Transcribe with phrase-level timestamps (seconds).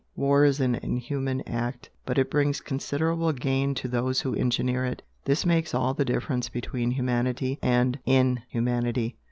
[0.15, 5.03] War is an inhuman act, but it brings considerable gain to those who engineer it,
[5.25, 9.13] this makes all the difference between humanity and INhumanity!"